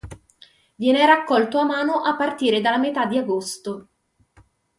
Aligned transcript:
Viene 0.77 1.05
raccolto 1.05 1.59
a 1.59 1.63
mano 1.63 2.03
a 2.03 2.15
partire 2.15 2.59
dalla 2.59 2.79
metà 2.79 3.05
di 3.05 3.19
agosto. 3.19 3.87